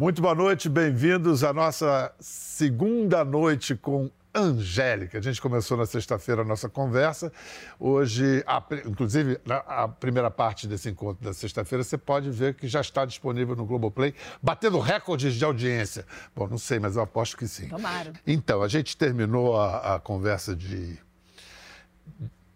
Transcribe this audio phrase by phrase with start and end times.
[0.00, 5.18] Muito boa noite, bem-vindos à nossa segunda noite com Angélica.
[5.18, 7.30] A gente começou na sexta-feira a nossa conversa.
[7.78, 12.80] Hoje, a, inclusive, a primeira parte desse encontro da sexta-feira, você pode ver que já
[12.80, 16.06] está disponível no Globoplay, batendo recordes de audiência.
[16.34, 17.68] Bom, não sei, mas eu aposto que sim.
[17.68, 18.14] Tomara.
[18.26, 20.98] Então, a gente terminou a, a conversa de,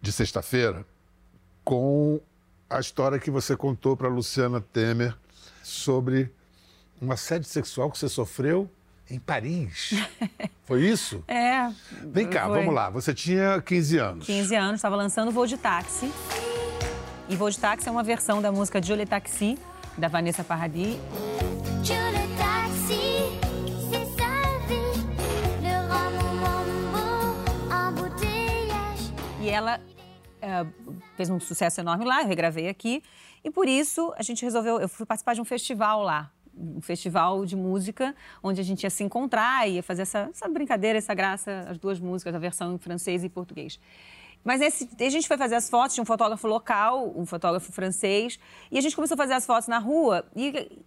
[0.00, 0.82] de sexta-feira
[1.62, 2.18] com
[2.70, 5.14] a história que você contou para Luciana Temer
[5.62, 6.32] sobre
[7.04, 8.68] um assédio sexual que você sofreu
[9.10, 9.94] em Paris.
[10.64, 11.22] Foi isso?
[11.28, 11.70] É.
[12.02, 12.60] Vem cá, foi.
[12.60, 12.88] vamos lá.
[12.88, 14.26] Você tinha 15 anos.
[14.26, 16.10] 15 anos, estava lançando Voo de Táxi.
[17.28, 19.58] E Voo de Táxi é uma versão da música Jolie Taxi,
[19.98, 20.96] da Vanessa Paradis.
[29.42, 29.78] E ela
[30.40, 30.64] é,
[31.14, 33.02] fez um sucesso enorme lá, eu regravei aqui.
[33.44, 37.44] E por isso a gente resolveu, eu fui participar de um festival lá, um festival
[37.44, 41.66] de música, onde a gente ia se encontrar, ia fazer essa, essa brincadeira, essa graça,
[41.68, 43.80] as duas músicas, a versão em francês e português.
[44.44, 48.38] Mas esse, a gente foi fazer as fotos, tinha um fotógrafo local, um fotógrafo francês,
[48.70, 50.78] e a gente começou a fazer as fotos na rua, e,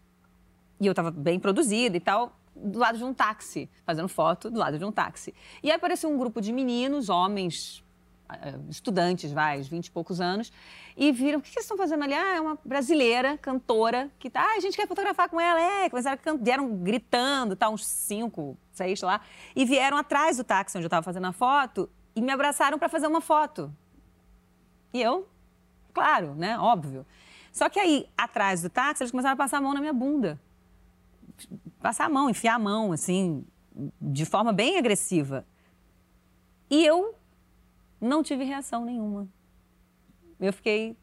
[0.79, 4.59] e eu estava bem produzida e tal, do lado de um táxi, fazendo foto do
[4.59, 5.33] lado de um táxi.
[5.61, 7.83] E aí apareceu um grupo de meninos, homens,
[8.29, 10.51] eh, estudantes, vai, vinte e poucos anos,
[10.97, 12.15] e viram, o que, vocês estão fazendo ali?
[12.15, 15.87] Ah, é uma brasileira, cantora, que tá, ah, a gente quer fotografar com ela, é,
[15.91, 19.21] começaram vieram gritando, tá, uns cinco, seis lá,
[19.55, 22.89] e vieram atrás do táxi onde eu estava fazendo a foto e me abraçaram para
[22.89, 23.71] fazer uma foto.
[24.91, 25.27] E eu,
[25.93, 27.05] claro, né, óbvio.
[27.51, 30.39] Só que aí, atrás do táxi, eles começaram a passar a mão na minha bunda.
[31.79, 33.45] Passar a mão, enfiar a mão, assim,
[34.01, 35.45] de forma bem agressiva.
[36.71, 37.13] E eu
[38.01, 39.27] não tive reação nenhuma.
[40.39, 40.95] Eu fiquei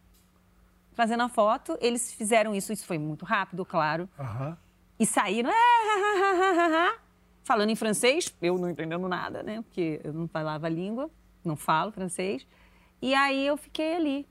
[0.92, 4.08] fazendo a foto, eles fizeram isso, isso foi muito rápido, claro.
[4.18, 4.56] Uhum.
[4.98, 6.98] E saíram, é,
[7.42, 9.60] falando em francês, eu não entendendo nada, né?
[9.62, 11.10] Porque eu não falava a língua,
[11.44, 12.46] não falo francês.
[13.02, 14.28] E aí eu fiquei ali.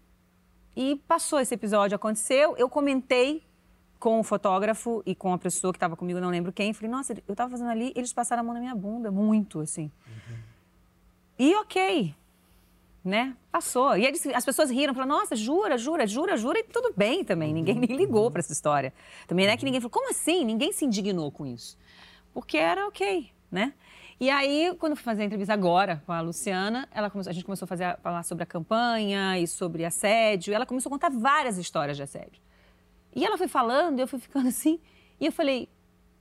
[0.75, 3.43] E passou esse episódio, aconteceu, eu comentei
[3.99, 7.13] com o fotógrafo e com a pessoa que estava comigo, não lembro quem, falei, nossa,
[7.13, 9.91] eu estava fazendo ali, eles passaram a mão na minha bunda, muito, assim.
[10.05, 10.37] Uhum.
[11.39, 12.15] E ok,
[13.03, 13.35] né?
[13.51, 13.97] Passou.
[13.97, 17.53] E eles, as pessoas riram, falaram, nossa, jura, jura, jura, jura, e tudo bem também.
[17.53, 18.93] Ninguém nem ligou para essa história.
[19.27, 20.45] Também não é que ninguém falou, como assim?
[20.45, 21.77] Ninguém se indignou com isso.
[22.33, 23.73] Porque era ok, né?
[24.19, 27.33] E aí, quando eu fui fazer a entrevista agora com a Luciana, ela começou, a
[27.33, 30.53] gente começou a fazer, a falar sobre a campanha e sobre assédio.
[30.53, 32.41] Ela começou a contar várias histórias de assédio.
[33.15, 34.79] E ela foi falando, eu fui ficando assim.
[35.19, 35.67] E eu falei,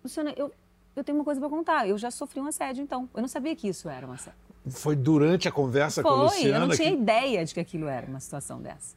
[0.03, 0.53] Luciana, eu,
[0.97, 1.89] eu tenho uma coisa para contar.
[1.89, 3.09] Eu já sofri um assédio, então.
[3.15, 4.52] Eu não sabia que isso era um assédio.
[4.69, 6.57] Foi durante a conversa Foi, com a Luciana?
[6.65, 6.97] eu não tinha que...
[6.97, 8.95] ideia de que aquilo era uma situação dessa.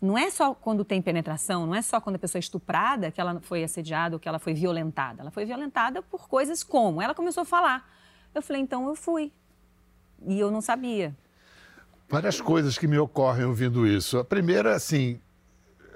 [0.00, 3.20] Não é só quando tem penetração, não é só quando a pessoa é estuprada que
[3.20, 5.22] ela foi assediada ou que ela foi violentada.
[5.22, 7.02] Ela foi violentada por coisas como?
[7.02, 7.90] Ela começou a falar.
[8.34, 9.32] Eu falei, então eu fui.
[10.26, 11.14] E eu não sabia.
[12.08, 14.18] Várias coisas que me ocorrem ouvindo isso.
[14.18, 15.20] A primeira, assim,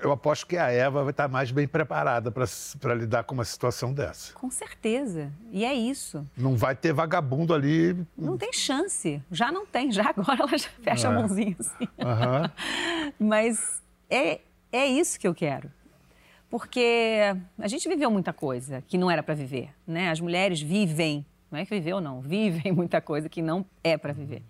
[0.02, 3.94] eu aposto que a Eva vai estar mais bem preparada para lidar com uma situação
[3.94, 4.32] dessa.
[4.34, 5.32] Com certeza.
[5.50, 6.26] E é isso.
[6.36, 7.96] Não vai ter vagabundo ali.
[8.16, 9.22] Não tem chance.
[9.30, 9.92] Já não tem.
[9.92, 11.10] Já agora ela já fecha é.
[11.10, 11.88] a mãozinha assim.
[11.98, 13.12] Uhum.
[13.28, 13.80] Mas
[14.10, 14.40] é,
[14.72, 15.70] é isso que eu quero.
[16.50, 19.70] Porque a gente viveu muita coisa que não era para viver.
[19.86, 20.10] Né?
[20.10, 21.24] As mulheres vivem.
[21.50, 22.20] Não é que viveu, não.
[22.22, 24.42] Vivem muita coisa que não é para viver.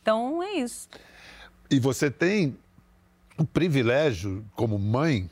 [0.00, 0.88] Então é isso.
[1.70, 2.56] E você tem
[3.40, 5.28] o privilégio, como mãe,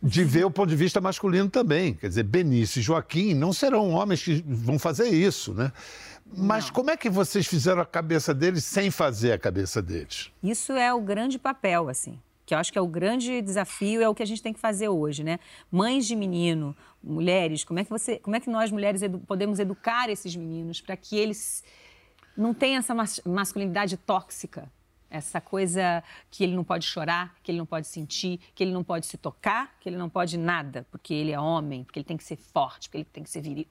[0.00, 1.94] de ver o ponto de vista masculino também.
[1.94, 5.72] Quer dizer, Benício e Joaquim não serão homens que vão fazer isso, né?
[6.36, 6.74] Mas não.
[6.74, 10.30] como é que vocês fizeram a cabeça deles sem fazer a cabeça deles?
[10.42, 12.20] Isso é o grande papel, assim.
[12.44, 14.60] Que eu acho que é o grande desafio, é o que a gente tem que
[14.60, 15.40] fazer hoje, né?
[15.70, 19.58] Mães de menino, mulheres, como é que, você, como é que nós mulheres edu podemos
[19.58, 21.64] educar esses meninos para que eles
[22.36, 22.94] não tenham essa
[23.24, 24.70] masculinidade tóxica,
[25.16, 28.84] essa coisa que ele não pode chorar, que ele não pode sentir, que ele não
[28.84, 32.16] pode se tocar, que ele não pode nada, porque ele é homem, porque ele tem
[32.16, 33.66] que ser forte, porque ele tem que ser viril.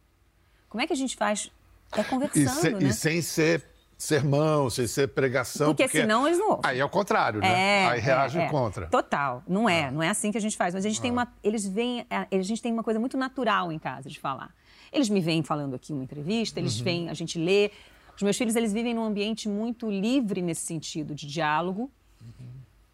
[0.70, 1.52] Como é que a gente faz?
[1.92, 2.90] É conversando, e, se, né?
[2.90, 3.64] e sem ser
[3.98, 5.68] sermão, sem ser pregação.
[5.68, 6.62] Porque, porque senão eles não ouvem.
[6.66, 7.84] Aí é o contrário, né?
[7.84, 8.50] É, aí reagem é, é.
[8.50, 8.88] contra.
[8.88, 9.44] Total.
[9.48, 9.92] Não é, ah.
[9.92, 10.74] não é assim que a gente faz.
[10.74, 11.02] Mas a gente ah.
[11.02, 11.34] tem uma.
[11.44, 12.06] Eles vêm.
[12.10, 14.54] É, a gente tem uma coisa muito natural em casa de falar.
[14.92, 16.84] Eles me vêm falando aqui uma entrevista, eles uhum.
[16.84, 17.72] vêm, a gente lê,
[18.18, 21.92] os meus filhos, eles vivem num ambiente muito livre nesse sentido de diálogo.
[22.22, 22.48] Uhum.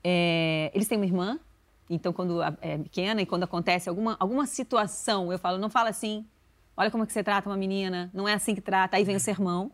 [0.03, 1.39] É, eles têm uma irmã,
[1.89, 6.25] então quando é pequena e quando acontece alguma, alguma situação, eu falo, não fala assim,
[6.75, 9.15] olha como é que você trata uma menina, não é assim que trata, aí vem
[9.15, 9.71] o sermão.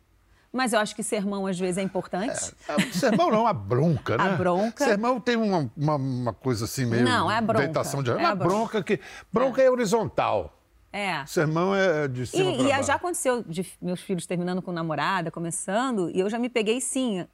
[0.52, 2.56] Mas eu acho que sermão às vezes é importante.
[2.68, 4.24] É, é sermão não, a bronca, né?
[4.24, 4.86] A bronca.
[4.86, 7.04] Sermão tem uma, uma, uma coisa assim meio.
[7.04, 8.02] Não, é a bronca.
[8.02, 8.12] De...
[8.12, 9.00] É, a bronca que.
[9.32, 10.57] Bronca é, é horizontal.
[10.98, 11.24] É.
[11.28, 16.10] Sermão é de cima E, e já aconteceu de meus filhos terminando com namorada, começando,
[16.10, 17.28] e eu já me peguei sim.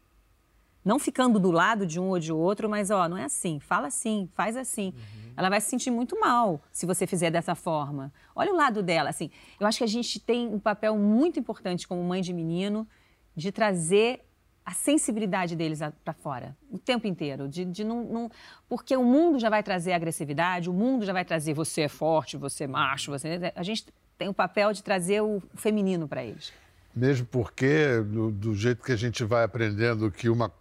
[0.84, 3.62] Não ficando do lado de um ou de outro, mas ó, não é assim.
[3.62, 4.88] Fala assim, faz assim.
[4.88, 5.34] Uhum.
[5.38, 8.12] Ela vai se sentir muito mal se você fizer dessa forma.
[8.36, 9.32] Olha o lado dela, assim.
[9.58, 12.86] Eu acho que a gente tem um papel muito importante como mãe de menino
[13.34, 14.26] de trazer
[14.66, 18.32] a sensibilidade deles para fora o tempo inteiro, de, de não, não-
[18.70, 22.38] porque o mundo já vai trazer agressividade, o mundo já vai trazer você é forte,
[22.38, 23.86] você é macho, você a gente
[24.18, 26.54] tem o papel de trazer o feminino para eles.
[26.96, 30.52] Mesmo porque, do, do jeito que a gente vai aprendendo que, uma,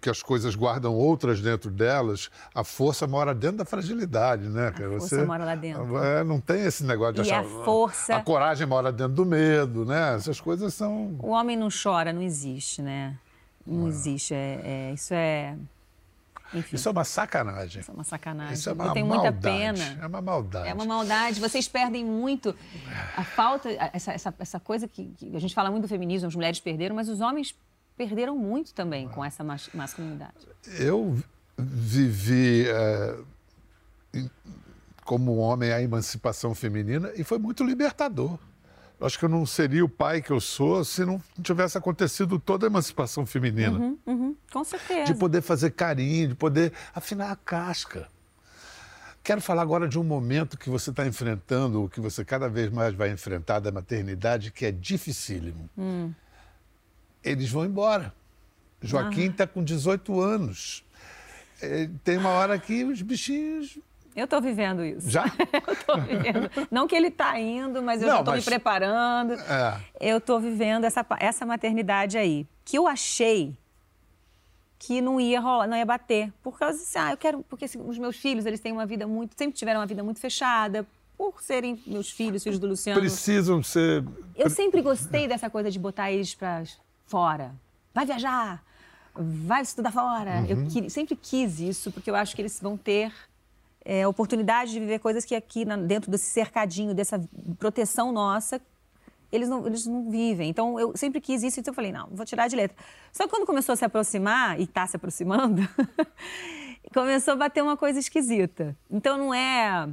[0.00, 4.70] que as coisas guardam outras dentro delas, a força mora dentro da fragilidade, né?
[4.70, 4.98] cara?
[4.98, 5.96] força mora lá dentro.
[5.98, 7.40] É, não tem esse negócio de E achar.
[7.40, 10.14] a força- A coragem mora dentro do medo, né?
[10.14, 11.16] Essas coisas são.
[11.20, 13.16] O homem não chora, não existe, né?
[13.68, 14.34] Não existe.
[14.34, 14.60] É,
[14.90, 15.56] é- isso é.
[16.54, 17.80] Enfim, Isso é uma sacanagem.
[17.82, 18.54] isso é uma sacanagem.
[18.54, 19.40] Isso é uma Eu tenho muita maldade.
[19.58, 19.98] pena.
[20.02, 20.68] É uma maldade.
[20.68, 21.40] É uma maldade.
[21.40, 22.56] Vocês perdem muito
[23.14, 26.34] a falta, essa, essa, essa coisa que, que a gente fala muito do feminismo, as
[26.34, 27.54] mulheres perderam, mas os homens
[27.98, 30.32] perderam muito também com essa mas- masculinidade.
[30.78, 31.18] Eu
[31.58, 32.64] vivi
[34.14, 34.30] em-
[35.04, 38.38] como homem a emancipação feminina e foi muito libertador.
[39.00, 42.38] Eu Acho que eu não seria o pai que eu sou se não tivesse acontecido
[42.38, 43.96] toda a emancipação feminina.
[44.04, 45.04] Uhum, com certeza.
[45.12, 48.08] De poder fazer carinho, de poder afinar a casca.
[49.22, 52.70] Quero falar agora de um momento que você está enfrentando, o que você cada vez
[52.72, 55.68] mais vai enfrentar da maternidade, que é dificílimo.
[57.22, 58.12] Eles vão embora.
[58.80, 60.84] Joaquim está com 18 anos.
[61.60, 63.78] Eh, Tem uma hora que os bichinhos
[64.16, 65.08] Eu estou vivendo isso.
[65.10, 65.24] já.
[65.68, 66.50] Eu tô vivendo.
[66.70, 69.32] Não que ele está indo, mas eu Não, já estou mas- me preparando.
[69.34, 69.80] É.
[70.00, 73.56] Eu estou vivendo essa, essa maternidade aí, que eu achei
[74.78, 76.32] que não ia rolar, não ia bater.
[76.42, 77.42] Por causa assim, ah, eu quero.
[77.48, 79.34] Porque assim, os meus filhos, eles têm uma vida muito.
[79.36, 80.86] sempre tiveram uma vida muito fechada.
[81.16, 83.00] Por serem meus filhos, filhos do Luciano.
[83.00, 84.04] Precisam ser.
[84.36, 86.62] Eu sempre gostei dessa coisa de botar eles para
[87.06, 87.52] fora.
[87.92, 88.62] Vai viajar,
[89.16, 90.44] vai estudar fora.
[90.48, 93.12] Eu queria- sempre quis isso, porque eu acho que eles vão ter
[93.90, 97.18] é, oportunidade de viver coisas que aqui na- dentro desse cercadinho, dessa
[97.58, 98.60] proteção nossa,
[99.32, 100.50] eles não, eles não vivem.
[100.50, 102.76] Então, eu sempre quis isso, então eu falei, não, vou tirar de letra.
[103.10, 105.62] Só que quando começou a se aproximar, e está se aproximando,
[106.92, 108.76] começou a bater uma coisa esquisita.
[108.90, 109.88] Então, não é...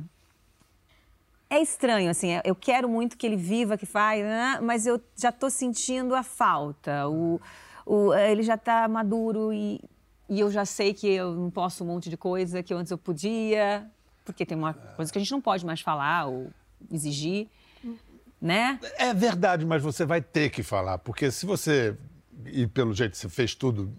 [1.49, 4.59] É estranho, assim, é- eu quero muito que ele viva, que faz, né?
[4.61, 7.07] mas eu já estou sentindo a falta.
[7.07, 7.39] O,
[7.85, 9.79] o- ele já está maduro e,
[10.29, 12.97] e eu já sei que eu não posso um monte de coisa que antes eu
[12.97, 13.85] podia,
[14.23, 16.51] porque tem uma coisa que a gente não pode mais falar ou
[16.91, 17.47] exigir,
[18.41, 18.79] né?
[18.97, 21.95] É verdade, mas você vai ter que falar, porque se você,
[22.45, 23.93] e pelo jeito você fez tudo,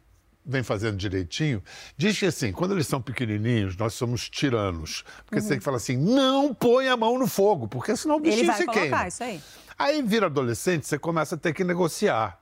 [0.45, 1.63] vem fazendo direitinho,
[1.97, 5.05] diz que assim, quando eles são pequenininhos, nós somos tiranos.
[5.25, 8.21] Porque você tem que falar assim, não põe a mão no fogo, porque senão o
[8.21, 9.09] bichinho Ele vai se colocar queima.
[9.09, 9.41] isso aí.
[9.79, 12.41] Aí vira adolescente, você começa a ter que negociar.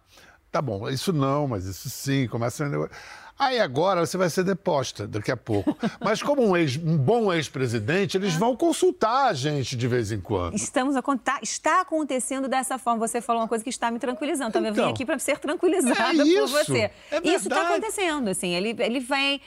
[0.52, 2.96] Tá bom, isso não, mas isso sim, começa a negociar.
[3.36, 5.76] Aí agora você vai ser deposta daqui a pouco.
[6.00, 10.20] Mas como um, ex- um bom ex-presidente, eles vão consultar a gente de vez em
[10.20, 10.54] quando.
[10.54, 13.06] Estamos a contar, está acontecendo dessa forma.
[13.06, 14.50] Você falou uma coisa que está me tranquilizando.
[14.50, 16.78] Então, eu vim Então, aqui para ser tranquilizada é por isso, você.
[17.10, 18.54] é isso está acontecendo, assim.
[18.54, 19.40] Ele, ele vem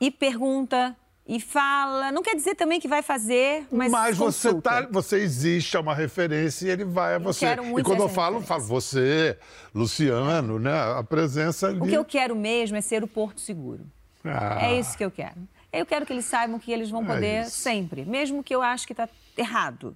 [0.00, 0.96] e pergunta
[1.28, 2.10] e fala.
[2.10, 4.70] Não quer dizer também que vai fazer, mas, Mas, você, consulta.
[4.82, 7.40] tá, você existe, é uma referência e ele vai a você.
[7.46, 9.36] quero muito e quando eu falo, eu falo você,
[9.74, 10.72] Luciano, né?
[10.98, 11.80] A presença ali.
[11.80, 13.84] O que eu quero mesmo é ser o porto seguro.
[14.24, 15.36] Ah, É isso que eu quero.
[15.70, 17.50] Eu quero que eles saibam que eles vão É poder isso.
[17.58, 19.94] sempre, mesmo que eu acho que está errado.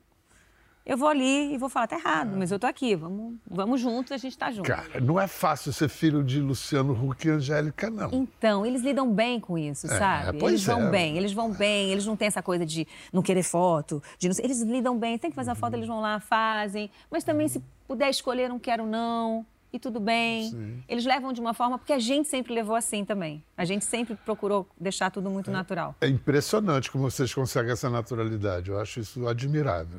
[0.85, 4.11] Eu vou ali e vou falar, tá errado, mas eu tô aqui, vamos, vamos juntos,
[4.11, 4.67] a gente tá junto.
[4.67, 8.11] Cara, não é fácil ser filho de Luciano Huck e Angélica, não.
[8.13, 10.39] Então, eles lidam bem com isso, sabe?
[10.41, 10.91] pois Eles vão é.
[10.91, 14.35] bem, eles vão bem, eles não têm essa coisa de não querer foto, de não
[14.43, 17.63] eles lidam bem, tem que fazer a foto, eles vão lá, fazem, mas também se
[17.87, 20.83] puder escolher, não quero não, e tudo bem.
[20.89, 23.43] Eles levam de uma forma, porque a gente sempre levou assim também.
[23.57, 25.95] A gente sempre procurou deixar tudo muito natural.
[26.01, 28.71] É impressionante como vocês conseguem essa naturalidade.
[28.71, 29.99] Eu acho isso admirável.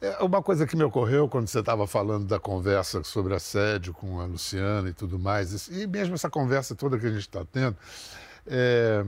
[0.00, 4.20] É, uma coisa que me ocorreu quando você estava falando da conversa sobre assédio com
[4.20, 7.74] a Luciana e tudo mais, e mesmo essa conversa toda que a gente está tendo,
[8.46, 9.04] é,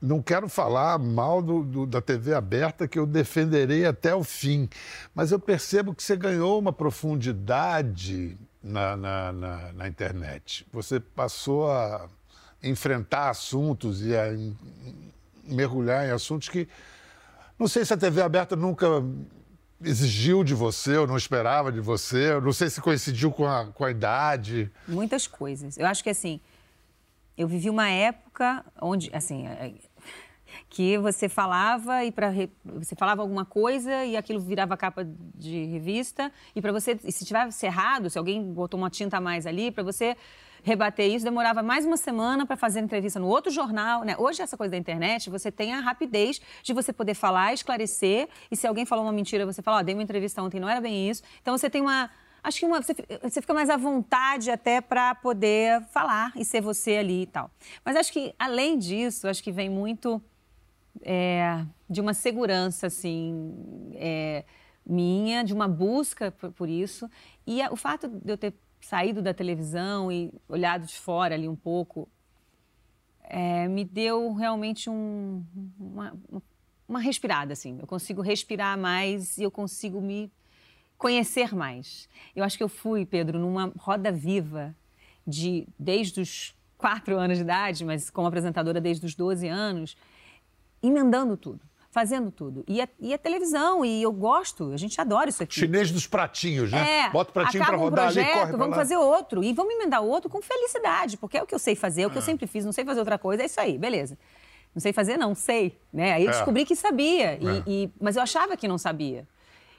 [0.00, 4.68] não quero falar mal do- do- da TV aberta, que eu defenderei até o fim,
[5.14, 10.66] mas eu percebo que você ganhou uma profundidade na, na- na- na internet.
[10.72, 12.08] Você passou a
[12.62, 14.26] enfrentar assuntos e a
[15.44, 16.68] mergulhar em assuntos que
[17.58, 18.86] não sei se a TV aberta nunca
[19.84, 23.84] exigiu de você ou não esperava de você, não sei se coincidiu com a, com
[23.84, 24.70] a idade.
[24.86, 25.76] Muitas coisas.
[25.76, 26.40] Eu acho que assim,
[27.36, 29.46] eu vivi uma época onde, assim,
[30.68, 32.32] que você falava e para
[32.64, 37.24] você falava alguma coisa e aquilo virava capa de revista e para você e se
[37.24, 40.16] tivesse errado, se alguém botou uma tinta a mais ali, para você
[40.62, 44.14] rebater isso demorava mais uma semana para fazer entrevista no outro jornal, né?
[44.18, 48.56] Hoje essa coisa da internet, você tem a rapidez de você poder falar, esclarecer e
[48.56, 50.80] se alguém falou uma mentira, você fala, ó, oh, dei uma entrevista ontem, não era
[50.80, 51.22] bem isso.
[51.40, 52.10] Então você tem uma
[52.42, 56.96] acho que uma, você, fica mais à vontade até para poder falar e ser você
[56.96, 57.50] ali e tal.
[57.84, 60.20] Mas acho que, além disso, acho que vem muito
[61.00, 63.54] é, de uma segurança, assim,
[63.94, 64.44] é,
[64.84, 67.08] minha, de uma busca por, por isso.
[67.46, 71.48] E a, o fato de eu ter saído da televisão e olhado de fora ali
[71.48, 72.08] um pouco,
[73.22, 75.44] é, me deu realmente um,
[75.78, 76.14] uma,
[76.88, 77.78] uma respirada, assim.
[77.80, 80.30] Eu consigo respirar mais e eu consigo me
[80.98, 82.08] conhecer mais.
[82.34, 84.74] Eu acho que eu fui, Pedro, numa roda viva
[85.26, 89.96] de desde os quatro anos de idade, mas como apresentadora desde os 12 anos,
[90.82, 91.60] emendando tudo
[91.92, 92.64] fazendo tudo.
[92.66, 95.54] E a, e a, televisão, e eu gosto, a gente adora isso aqui.
[95.54, 97.00] Chinês dos pratinhos, né?
[97.00, 99.44] É, Bota o pratinho para rodar um projeto, ali, corre vamos fazer outro.
[99.44, 102.10] E vamos emendar outro com felicidade, porque é o que eu sei fazer, é o
[102.10, 102.24] que eu ah.
[102.24, 104.16] sempre fiz, não sei fazer outra coisa, é isso aí, beleza.
[104.74, 105.78] Não sei fazer, não, sei.
[105.92, 106.14] Né?
[106.14, 106.32] Aí eu é.
[106.32, 107.62] descobri que sabia, e, é.
[107.66, 109.28] e, mas eu achava que não sabia.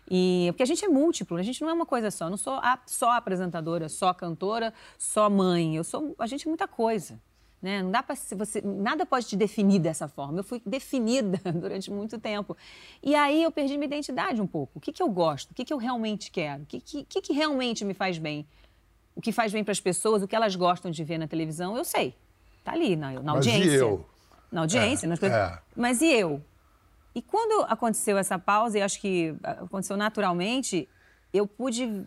[0.07, 2.25] E, porque a gente é múltiplo, a gente não é uma coisa só.
[2.25, 5.75] Eu não sou a, só apresentadora, só cantora, só mãe.
[5.77, 7.19] Eu sou, a gente é muita coisa.
[7.63, 7.81] Né?
[7.81, 10.39] Não dá para você, nada pode te definir dessa forma.
[10.39, 12.57] Eu fui definida durante muito tempo.
[13.01, 14.79] E aí eu perdi minha identidade um pouco.
[14.79, 15.51] O que, que eu gosto?
[15.51, 16.63] O que, que eu realmente quero?
[16.63, 18.45] O que, que, que realmente me faz bem?
[19.15, 21.77] O que faz bem para as pessoas, o que elas gostam de ver na televisão,
[21.77, 22.13] eu sei.
[22.65, 23.63] Tá ali na, na audiência.
[23.63, 24.05] Mas e eu?
[24.51, 25.37] Na audiência, é, nas coisas.
[25.37, 25.59] É.
[25.73, 26.43] Mas e eu?
[27.15, 30.89] E quando aconteceu essa pausa, e acho que aconteceu naturalmente,
[31.33, 32.05] eu pude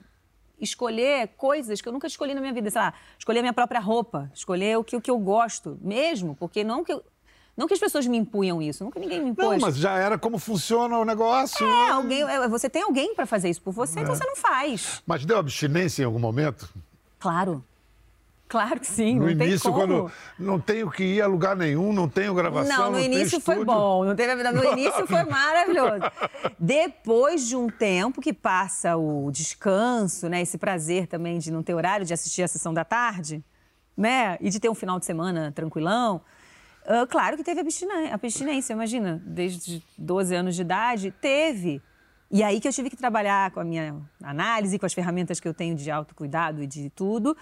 [0.60, 3.80] escolher coisas que eu nunca escolhi na minha vida, sei lá, escolher a minha própria
[3.80, 7.04] roupa, escolher o que, o que eu gosto mesmo, porque não que eu,
[7.56, 9.48] não que as pessoas me impunham isso, nunca ninguém me impôs.
[9.48, 11.66] Não, mas já era como funciona o negócio.
[11.66, 14.02] É, alguém, é, você tem alguém para fazer isso por você, é.
[14.02, 15.02] então você não faz.
[15.06, 16.68] Mas deu abstinência em algum momento?
[17.18, 17.64] Claro.
[18.48, 22.08] Claro que sim, no não início, quando não tenho que ir a lugar nenhum, não
[22.08, 22.76] tenho gravação.
[22.76, 26.02] Não, no não início foi bom, não teve No início foi maravilhoso.
[26.56, 30.42] Depois de um tempo que passa o descanso, né?
[30.42, 33.42] Esse prazer também de não ter horário de assistir a sessão da tarde,
[33.96, 34.38] né?
[34.40, 36.22] E de ter um final de semana tranquilão.
[36.84, 41.82] Uh, claro que teve abstinência, abstinência, imagina, desde 12 anos de idade, teve.
[42.30, 45.48] E aí que eu tive que trabalhar com a minha análise, com as ferramentas que
[45.48, 47.36] eu tenho de autocuidado e de tudo,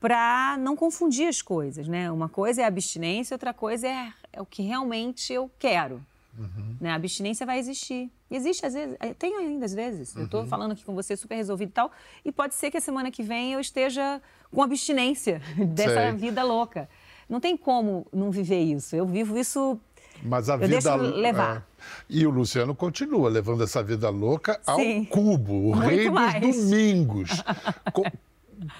[0.00, 2.10] para não confundir as coisas, né?
[2.10, 6.02] Uma coisa é a abstinência, outra coisa é, é o que realmente eu quero.
[6.38, 6.76] Uhum.
[6.80, 6.90] Né?
[6.90, 8.10] A abstinência vai existir.
[8.30, 10.14] Existe às vezes, eh, tem ainda às vezes.
[10.14, 10.22] Uhum.
[10.22, 11.92] Eu estou falando aqui com você super resolvido e tal,
[12.24, 15.42] e pode ser que a semana que vem eu esteja com abstinência
[15.74, 16.12] dessa Sei.
[16.12, 16.88] vida louca.
[17.28, 18.96] Não tem como não viver isso.
[18.96, 19.78] Eu vivo isso.
[20.22, 21.58] Mas a eu vida levar.
[21.58, 21.62] É...
[22.08, 25.04] E o Luciano continua levando essa vida louca ao Sim.
[25.04, 26.40] cubo, o Muito rei mais.
[26.40, 27.30] dos domingos.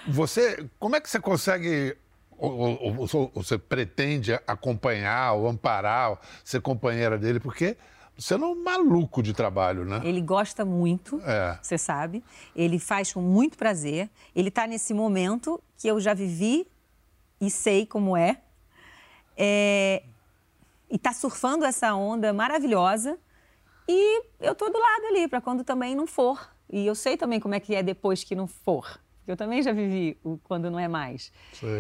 [0.08, 1.96] Você, como é que você consegue
[2.40, 7.76] ou, ou, ou, você pretende acompanhar ou amparar, ser companheira dele, porque
[8.16, 10.00] você não é um maluco de trabalho, né?
[10.04, 11.58] Ele gosta muito, é.
[11.62, 12.24] você sabe.
[12.56, 14.10] Ele faz com muito prazer.
[14.34, 16.66] Ele está nesse momento que eu já vivi
[17.40, 18.40] e sei como é.
[19.36, 20.02] é
[20.90, 23.18] e está surfando essa onda maravilhosa.
[23.88, 26.50] E eu estou do lado ali para quando também não for.
[26.70, 29.72] E eu sei também como é que é depois que não for eu também já
[29.72, 31.32] vivi o quando não é mais.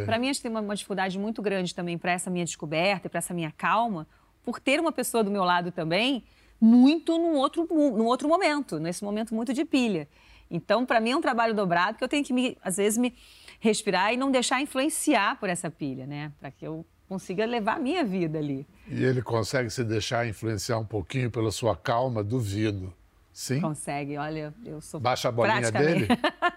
[0.04, 3.06] Para mim, acho que tem uma, uma dificuldade muito grande também para essa minha descoberta
[3.06, 4.06] e para essa minha calma,
[4.42, 6.24] por ter uma pessoa do meu lado também,
[6.60, 10.08] muito num outro, num outro momento, nesse momento muito de pilha.
[10.50, 13.14] Então, para mim é um trabalho dobrado que eu tenho que, me, às vezes, me
[13.60, 16.32] respirar e não deixar influenciar por essa pilha, né?
[16.40, 18.66] Para que eu consiga levar a minha vida ali.
[18.88, 22.92] E ele consegue se deixar influenciar um pouquinho pela sua calma, duvido.
[23.40, 23.58] Sim.
[23.58, 25.00] Consegue, olha, eu sou.
[25.00, 26.06] Baixa a bolinha dele?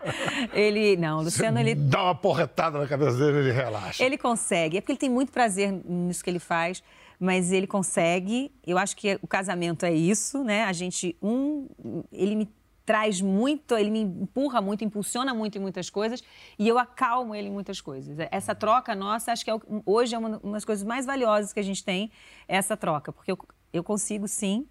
[0.51, 0.97] ele.
[0.97, 1.75] Não, o Luciano, ele.
[1.75, 4.03] Dá uma porretada na cabeça dele ele relaxa.
[4.03, 4.75] Ele consegue.
[4.75, 6.83] É porque ele tem muito prazer nisso que ele faz,
[7.17, 8.51] mas ele consegue.
[8.67, 10.65] Eu acho que o casamento é isso, né?
[10.65, 11.15] A gente.
[11.23, 11.69] Um.
[12.11, 12.49] Ele me
[12.85, 16.21] traz muito, ele me empurra muito, impulsiona muito em muitas coisas
[16.59, 18.17] e eu acalmo ele em muitas coisas.
[18.29, 21.61] Essa troca nossa, acho que é, hoje é uma, uma das coisas mais valiosas que
[21.61, 22.11] a gente tem,
[22.45, 23.39] é essa troca, porque eu,
[23.71, 24.67] eu consigo sim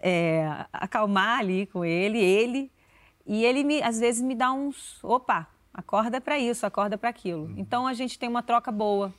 [0.00, 2.70] é, acalmar ali com ele, ele,
[3.26, 7.44] e ele me, às vezes me dá uns, opa, acorda para isso, acorda para aquilo.
[7.44, 7.54] Uhum.
[7.56, 9.12] Então a gente tem uma troca boa,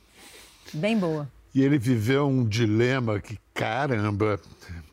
[0.72, 1.30] bem boa.
[1.54, 4.40] E ele viveu um dilema que, caramba,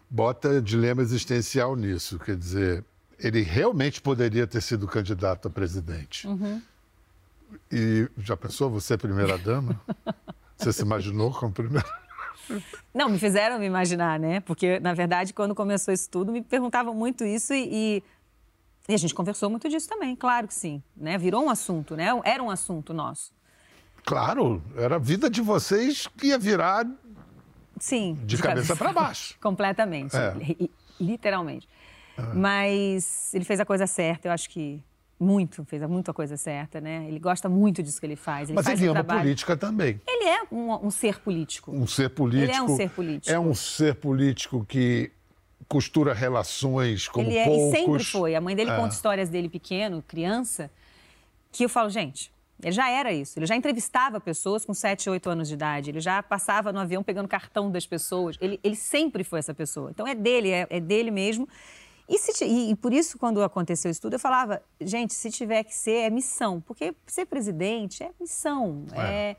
[0.09, 2.17] bota dilema existencial nisso.
[2.17, 2.85] Quer dizer,
[3.19, 6.27] ele realmente poderia ter sido candidato a presidente.
[6.27, 6.61] Uhum.
[7.71, 9.79] E já pensou você primeira dama?
[10.57, 11.85] Você se imaginou como primeira?
[12.93, 14.39] Não, me fizeram me imaginar, né?
[14.39, 18.03] Porque, na verdade, quando começou isso tudo, me perguntavam muito isso e,
[18.87, 20.81] e a gente conversou muito disso também, claro que sim.
[20.95, 21.17] Né?
[21.17, 22.07] Virou um assunto, né?
[22.23, 23.33] Era um assunto nosso.
[24.05, 26.85] Claro, era a vida de vocês que ia virar
[27.79, 28.13] Sim.
[28.13, 29.35] De, de cabeça, cabeça para baixo.
[29.41, 30.15] Completamente.
[30.15, 30.33] É.
[30.99, 31.67] Literalmente.
[32.17, 32.33] Ah.
[32.33, 34.81] Mas ele fez a coisa certa, eu acho que
[35.19, 37.05] muito, fez muito a coisa certa, né?
[37.07, 38.49] Ele gosta muito disso que ele faz.
[38.49, 39.21] Ele Mas faz ele ama trabalho...
[39.21, 40.01] política também.
[40.07, 41.71] Ele é um, um, ser político.
[41.71, 42.51] Um ser político.
[42.51, 43.35] Ele é um ser político.
[43.35, 45.11] É um ser político que
[45.67, 47.73] costura relações como ele é, poucos.
[47.73, 48.35] E sempre foi.
[48.35, 48.75] A mãe dele é.
[48.75, 50.69] conta histórias dele pequeno, criança,
[51.51, 52.31] que eu falo, gente,
[52.61, 53.39] ele já era isso.
[53.39, 55.91] Ele já entrevistava pessoas com 7, 8 anos de idade.
[55.91, 58.37] Ele já passava no avião pegando cartão das pessoas.
[58.39, 59.91] Ele, ele sempre foi essa pessoa.
[59.91, 61.47] Então é dele, é, é dele mesmo.
[62.07, 65.63] E, se, e, e, por isso, quando aconteceu isso tudo, eu falava, gente, se tiver
[65.63, 66.61] que ser, é missão.
[66.61, 68.85] Porque ser presidente é missão.
[68.93, 69.35] É,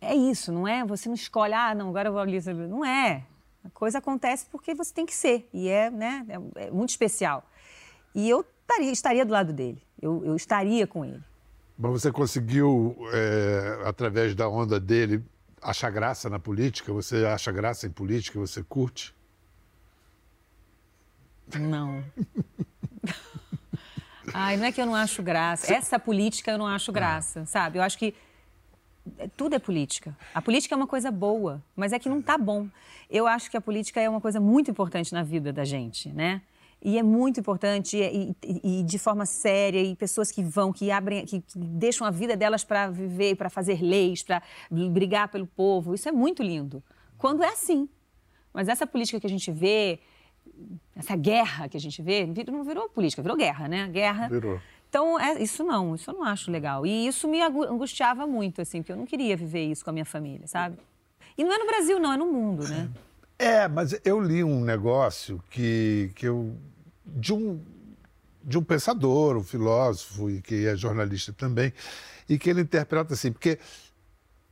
[0.00, 0.84] é, é isso, não é?
[0.84, 2.40] Você não escolhe, ah, não, agora eu vou ali.
[2.68, 3.24] Não é.
[3.62, 5.48] A coisa acontece porque você tem que ser.
[5.52, 7.44] E é, né, é, é muito especial.
[8.14, 9.82] E eu estaria, estaria do lado dele.
[10.00, 11.22] Eu, eu estaria com ele.
[11.76, 15.22] Mas você conseguiu, é, através da onda dele,
[15.60, 16.92] achar graça na política?
[16.92, 18.38] Você acha graça em política?
[18.38, 19.14] Você curte?
[21.58, 22.04] Não.
[24.32, 25.72] Ai, não é que eu não acho graça.
[25.72, 27.46] Essa política eu não acho graça, ah.
[27.46, 27.78] sabe?
[27.78, 28.14] Eu acho que
[29.36, 30.16] tudo é política.
[30.34, 32.68] A política é uma coisa boa, mas é que não tá bom.
[33.10, 36.40] Eu acho que a política é uma coisa muito importante na vida da gente, né?
[36.82, 40.90] E é muito importante e, e, e, de forma séria e pessoas que vão, que
[40.90, 45.46] abrem, que, que deixam a vida delas para viver, para fazer leis, para brigar pelo
[45.46, 45.94] povo.
[45.94, 46.82] Isso é muito lindo.
[47.16, 47.88] Quando é assim.
[48.52, 49.98] Mas essa política que a gente vê,
[50.94, 53.88] essa guerra que a gente vê, não virou política, virou guerra, né?
[53.88, 54.28] Guerra.
[54.28, 54.60] Virou.
[54.88, 56.86] Então, é, isso não, isso eu não acho legal.
[56.86, 60.04] E isso me angustiava muito, assim, porque eu não queria viver isso com a minha
[60.04, 60.78] família, sabe?
[61.36, 62.88] E não é no Brasil, não, é no mundo, né?
[63.36, 66.56] É, mas eu li um negócio que, que eu.
[67.04, 67.60] de um,
[68.42, 71.72] de um pensador, um filósofo, e que é jornalista também,
[72.28, 73.58] e que ele interpreta assim, porque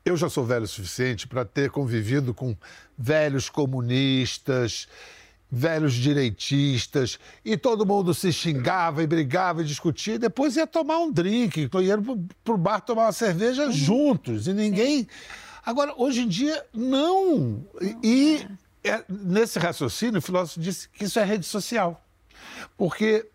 [0.05, 2.57] eu já sou velho o suficiente para ter convivido com
[2.99, 4.89] velhos comunistas
[5.55, 10.99] velhos direitistas, e todo mundo se xingava e brigava e discutia, e depois ia tomar
[10.99, 11.99] um drink, ia
[12.43, 13.73] para o bar tomar uma cerveja uhum.
[13.73, 15.07] juntos, e ninguém.
[15.65, 17.63] Agora, hoje em dia, não.
[18.03, 18.47] E,
[18.83, 22.03] é, nesse raciocínio, o filósofo disse que isso é rede social.
[22.77, 23.29] Porque,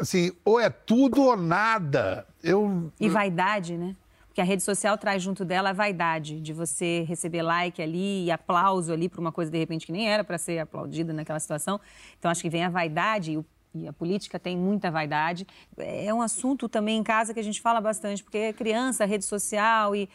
[0.00, 2.26] assim, ou é tudo ou nada.
[2.42, 3.94] Eu, e vaidade, né?
[4.32, 8.30] Porque a rede social traz junto dela a vaidade de você receber like ali e
[8.30, 11.78] aplauso ali para uma coisa de repente que nem era para ser aplaudida naquela situação.
[12.18, 13.38] Então acho que vem a vaidade
[13.74, 15.46] e a política tem muita vaidade.
[15.76, 19.26] É um assunto também em casa que a gente fala bastante, porque é criança, rede
[19.26, 20.08] social e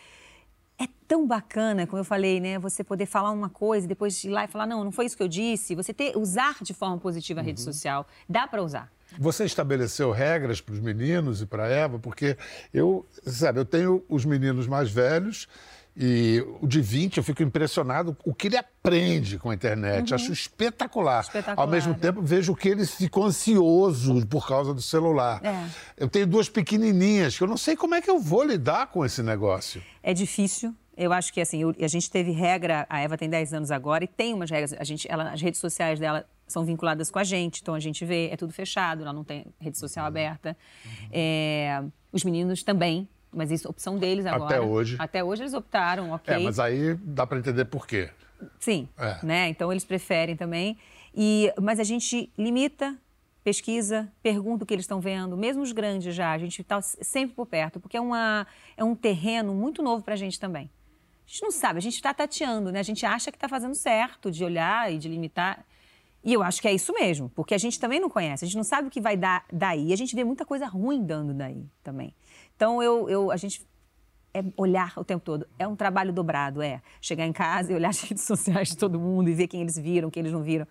[0.80, 2.58] é tão bacana, como eu falei, né?
[2.58, 5.16] Você poder falar uma coisa e depois ir lá e falar, não, não foi isso
[5.16, 5.76] que eu disse.
[5.76, 7.66] Você ter, usar de forma positiva a rede uhum.
[7.66, 8.08] social.
[8.28, 8.92] Dá para usar.
[9.18, 12.00] Você estabeleceu regras para os meninos e para a Eva?
[12.00, 12.38] Porque
[12.74, 15.48] eu, sabe, eu tenho os meninos mais velhos
[16.00, 20.12] e o de 20 eu fico impressionado o que ele aprende com a internet.
[20.12, 20.16] Uhum.
[20.16, 21.22] Acho espetacular.
[21.22, 21.66] espetacular.
[21.66, 25.44] Ao mesmo tempo, vejo que ele ficou ansioso por causa do celular.
[25.44, 25.66] É.
[25.98, 29.04] Eu tenho duas pequenininhas que eu não sei como é que eu vou lidar com
[29.04, 29.82] esse negócio.
[30.04, 30.76] É difícil.
[30.96, 34.08] Eu acho que assim, a gente teve regra, a Eva tem 10 anos agora e
[34.08, 34.74] tem umas regras.
[34.74, 38.06] A gente, ela, as redes sociais dela são vinculadas com a gente, então a gente
[38.06, 40.08] vê, é tudo fechado, ela não tem rede social uhum.
[40.08, 40.58] aberta.
[40.86, 41.10] Uhum.
[41.12, 44.56] É, os meninos também, mas isso é opção deles agora.
[44.56, 44.96] Até hoje.
[44.98, 46.34] Até hoje eles optaram, ok.
[46.34, 48.10] É, mas aí dá para entender por quê.
[48.60, 49.26] Sim, é.
[49.26, 49.50] né?
[49.50, 50.78] Então eles preferem também.
[51.14, 52.96] E, mas a gente limita,
[53.44, 57.36] pesquisa, pergunta o que eles estão vendo, mesmo os grandes já, a gente está sempre
[57.36, 60.70] por perto, porque é, uma, é um terreno muito novo para a gente também.
[61.26, 62.80] A gente não sabe, a gente está tateando, né?
[62.80, 65.66] A gente acha que está fazendo certo de olhar e de limitar.
[66.28, 68.58] E eu acho que é isso mesmo, porque a gente também não conhece, a gente
[68.58, 69.94] não sabe o que vai dar daí.
[69.94, 72.14] A gente vê muita coisa ruim dando daí também.
[72.54, 73.66] Então, eu, eu, a gente
[74.34, 75.48] é olhar o tempo todo.
[75.58, 76.82] É um trabalho dobrado, é.
[77.00, 79.78] Chegar em casa e olhar as redes sociais de todo mundo e ver quem eles
[79.78, 80.68] viram, quem eles não viram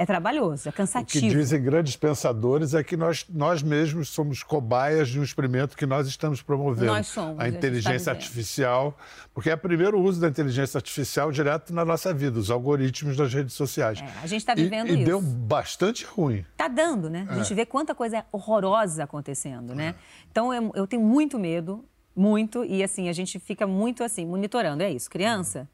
[0.00, 1.26] é trabalhoso, é cansativo.
[1.26, 5.76] O que dizem grandes pensadores é que nós, nós mesmos somos cobaias de um experimento
[5.76, 6.86] que nós estamos promovendo.
[6.86, 7.38] Nós somos.
[7.38, 8.96] A inteligência a artificial,
[9.34, 13.34] porque é o primeiro uso da inteligência artificial direto na nossa vida, os algoritmos das
[13.34, 14.00] redes sociais.
[14.00, 15.02] É, a gente está vivendo e, e isso.
[15.02, 16.46] E deu bastante ruim.
[16.52, 17.26] Está dando, né?
[17.28, 17.56] A gente é.
[17.56, 19.94] vê quanta coisa horrorosa acontecendo, né?
[20.30, 21.84] Então eu, eu tenho muito medo,
[22.16, 24.82] muito, e assim, a gente fica muito assim, monitorando.
[24.82, 25.68] É isso, criança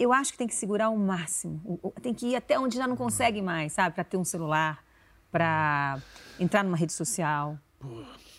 [0.00, 1.92] eu acho que tem que segurar o máximo.
[2.00, 3.94] Tem que ir até onde já não consegue mais, sabe?
[3.94, 4.82] Para ter um celular,
[5.30, 5.98] para
[6.38, 7.58] entrar numa rede social.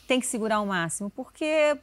[0.08, 1.78] Tem que segurar o máximo, porque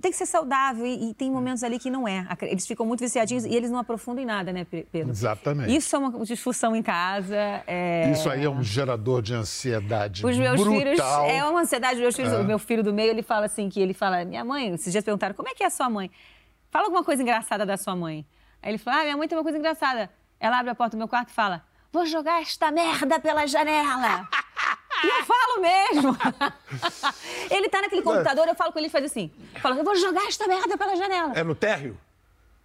[0.00, 2.26] tem que ser saudável e, e, tem momentos ali que não é.
[2.42, 5.10] Eles ficam muito viciadinhos e eles não aprofundam em nada, né, Pedro?
[5.10, 5.74] Exatamente.
[5.74, 7.36] Isso é uma discussão em casa.
[7.66, 8.10] É...
[8.12, 10.78] Isso aí é um gerador de ansiedade Os meus brutal.
[10.78, 11.00] filhos
[11.34, 11.98] é uma ansiedade.
[11.98, 12.38] Meus filhos, é.
[12.38, 15.04] o meu filho do meio ele fala assim que ele fala, minha mãe, esses dias
[15.04, 16.10] perguntaram como é que é a sua mãe.
[16.70, 18.24] Fala alguma coisa engraçada da sua mãe.
[18.66, 20.10] Aí ele fala, ah, minha mãe tem uma coisa engraçada.
[20.40, 24.28] Ela abre a porta do meu quarto e fala, vou jogar esta merda pela janela.
[25.04, 26.16] E eu falo mesmo.
[27.48, 29.30] ele tá naquele computador, eu falo com ele e faz assim.
[29.62, 31.32] Fala, eu vou jogar esta merda pela janela.
[31.36, 31.96] É no térreo?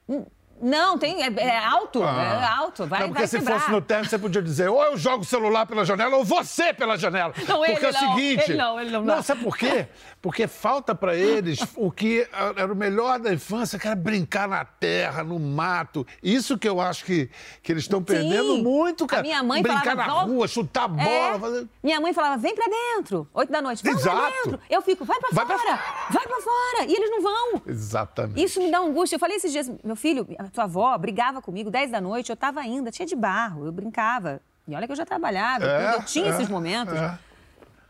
[0.09, 0.25] Hum.
[0.59, 2.39] Não, tem, é, é alto, ah.
[2.39, 3.59] é alto, vai, não, porque vai se quebrar.
[3.59, 6.71] fosse no térreo, você podia dizer, ou eu jogo o celular pela janela, ou você
[6.71, 7.33] pela janela.
[7.47, 8.43] Não, porque ele é o não, seguinte...
[8.43, 9.87] Ele não, ele não, não, sabe por quê?
[10.21, 14.63] Porque falta para eles o que era o melhor da infância, que era brincar na
[14.63, 16.05] terra, no mato.
[16.21, 17.27] Isso que eu acho que,
[17.63, 19.21] que eles estão perdendo muito, cara.
[19.21, 21.01] A minha mãe brincar falava, na rua, chutar bola.
[21.09, 21.39] É.
[21.39, 21.67] Fazer...
[21.81, 23.81] Minha mãe falava, vem pra dentro, oito da noite.
[23.83, 24.17] Vamos Exato.
[24.19, 24.59] pra dentro.
[24.69, 26.85] Eu fico, vai pra Vai fora, pra- vai pra fora.
[26.87, 27.61] E eles não vão.
[27.65, 28.43] Exatamente.
[28.43, 29.15] Isso me dá angústia.
[29.15, 32.35] Eu falei esses dias, meu filho, a tua avó brigava comigo, 10 da noite, eu
[32.37, 34.39] tava ainda, tinha de barro, eu brincava.
[34.67, 36.93] E olha que eu já trabalhava, É, eu tinha é, esses momentos.
[36.93, 37.17] é.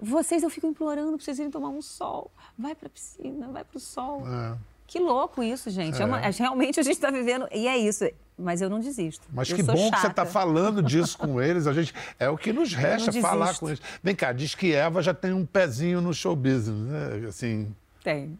[0.01, 2.31] Vocês, eu fico implorando pra vocês irem tomar um sol.
[2.57, 4.23] Vai pra piscina, vai pro sol.
[4.27, 4.57] É.
[4.87, 6.01] Que louco isso, gente.
[6.01, 7.47] É uma- realmente a gente está vivendo.
[7.51, 8.03] E é isso.
[8.37, 9.23] Mas eu não desisto.
[9.31, 10.07] Mas Eu que bom que você chata.
[10.07, 11.67] está falando disso com eles.
[11.67, 13.79] A gente, é o que nos resta falar com eles.
[14.01, 17.27] Vem cá, diz que Eva já tem um pezinho no show business, né?
[17.27, 18.37] Assim, Tem.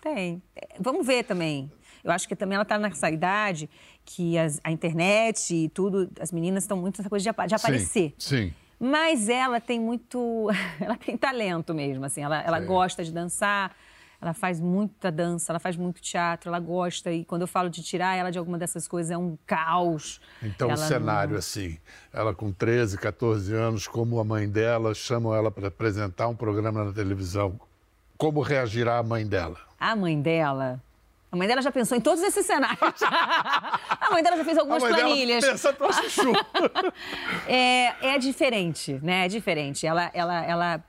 [0.00, 0.42] Tem.
[0.54, 1.70] É, Vamos ver também.
[2.04, 3.68] Eu acho que também ela está nessa idade
[4.04, 8.14] que as- a internet e tudo, as meninas estão muito nessa coisa de, de aparecer.
[8.18, 8.36] Sim.
[8.48, 8.54] sim.
[8.78, 10.48] Mas ela tem muito.
[10.80, 12.22] Ela tem talento mesmo, assim.
[12.22, 13.74] Ela, ela gosta de dançar,
[14.20, 17.10] ela faz muita dança, ela faz muito teatro, ela gosta.
[17.10, 20.20] E quando eu falo de tirar ela de alguma dessas coisas, é um caos.
[20.42, 21.76] Então, o Ela cenário não- assim,
[22.12, 26.84] ela com 13, 14 anos, como a mãe dela, chamam ela para apresentar um programa
[26.84, 27.60] na televisão.
[28.16, 29.58] Como reagirá a mãe dela?
[29.78, 30.80] A mãe dela.
[31.30, 32.80] A mãe dela já pensou em todos esses cenários.
[33.02, 35.40] a mãe dela já fez algumas a mãe planilhas.
[35.42, 36.32] dela pensa pra chuchu.
[37.46, 39.26] É, é diferente, né?
[39.26, 39.86] É diferente.
[39.86, 40.84] Ela, ela, ela...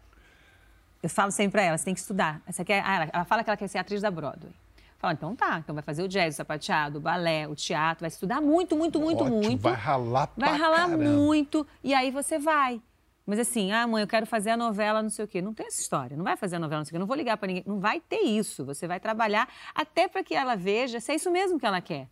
[1.03, 2.41] Eu falo sempre pra ela, você tem que estudar.
[2.47, 2.83] Você quer...
[2.85, 4.53] ah, ela, ela fala que ela quer ser atriz da Broadway.
[4.97, 8.09] Fala, então tá, então vai fazer o jazz, o sapateado, o balé, o teatro, vai
[8.09, 9.61] estudar muito, muito, muito, Ótimo, muito.
[9.61, 11.03] Vai ralar Vai pra ralar caramba.
[11.05, 12.81] muito e aí você vai.
[13.29, 15.41] Mas assim, ah, mãe, eu quero fazer a novela, não sei o quê.
[15.41, 16.17] Não tem essa história.
[16.17, 16.99] Não vai fazer a novela, não sei o quê.
[16.99, 17.63] Não vou ligar para ninguém.
[17.65, 18.65] Não vai ter isso.
[18.65, 22.07] Você vai trabalhar até para que ela veja se é isso mesmo que ela quer.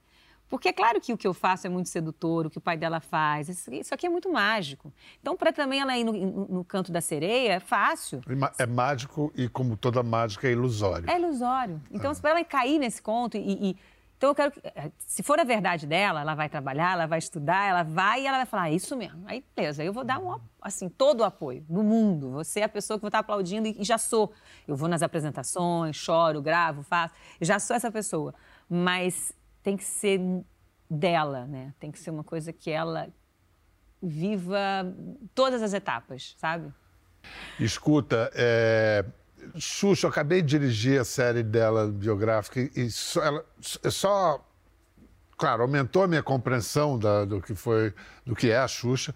[0.49, 2.77] Porque é claro que o que eu faço é muito sedutor, o que o pai
[2.77, 3.49] dela faz.
[3.49, 4.93] Isso aqui é muito mágico.
[5.19, 8.21] Então, para também ela ir no, no- canto da sereia, é fácil.
[8.57, 11.09] É mágico e, como toda mágica, é ilusório.
[11.09, 11.81] É ilusório.
[11.91, 13.75] Então, se para ela cair nesse conto e, e-
[14.17, 14.59] Então, eu quero que...
[14.63, 18.27] eh, Se for a verdade dela, ela vai trabalhar, ela vai estudar, ela vai e
[18.27, 19.23] ela vai falar, é isso mesmo.
[19.27, 22.31] Aí, beleza, eu vou dar um, assim, todo o apoio do mundo.
[22.31, 24.33] Você é a pessoa que vou estar aplaudindo e, e já sou.
[24.67, 27.13] Eu vou nas apresentações, choro, gravo, faço.
[27.39, 28.33] Já sou essa pessoa.
[28.67, 30.19] Mas tem que ser
[30.89, 31.73] dela, né?
[31.79, 33.09] Tem que ser uma coisa que ela
[34.01, 34.57] viva
[35.35, 36.73] todas as etapas, sabe?
[37.59, 39.03] Escuta, é...
[39.57, 43.45] Xuxa, eu acabei de dirigir a série dela biográfica e só, ela,
[43.83, 44.43] é só
[45.37, 47.93] claro, aumentou a minha compreensão da- do que foi,
[48.25, 49.13] do que é a Xuxa.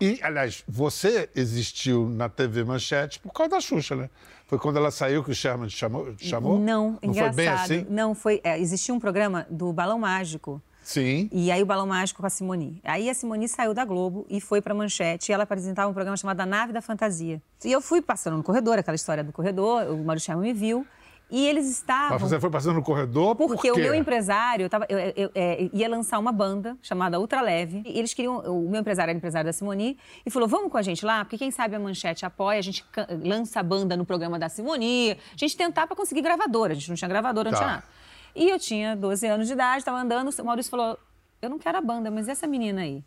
[0.00, 4.10] E, aliás, você existiu na TV Manchete por causa da Xuxa, né?
[4.46, 6.12] Foi quando ela saiu que o Sherman te chamou?
[6.14, 6.58] te chamou?
[6.58, 7.34] Não, Não engraçado.
[7.34, 7.86] foi bem assim?
[7.88, 8.40] Não, foi.
[8.42, 10.60] é, existia um programa do Balão Mágico.
[10.92, 11.28] Sim.
[11.32, 12.80] E aí o Balão Mágico com a Simone.
[12.84, 16.16] Aí a Simone saiu da Globo e foi pra Manchete e ela apresentava um programa
[16.16, 17.40] chamado A Nave da Fantasia.
[17.64, 20.86] E eu fui passando no corredor, aquela história do corredor, o Mário Sherman me viu.
[21.32, 22.18] E eles estavam...
[22.18, 25.12] Mas você foi passando no corredor por Porque o meu empresário eu tava- eu- eu-
[25.16, 27.84] eu, é, ia lançar uma banda chamada Ultra Leve.
[27.86, 28.38] E eles queriam.
[28.38, 31.38] O meu empresário era empresário da Simoni e falou: vamos com a gente lá, porque
[31.38, 32.84] quem sabe a manchete apoia, a gente
[33.22, 35.12] lança a banda no programa da Simoni.
[35.12, 36.72] A gente tentar para conseguir gravadora.
[36.72, 37.64] A gente não tinha gravadora, não Tá.
[37.64, 37.84] tinha nada.
[38.34, 40.98] E eu tinha 12 anos de idade, estava andando, o Maurício falou:
[41.42, 43.04] eu não quero a banda, mas e essa menina aí?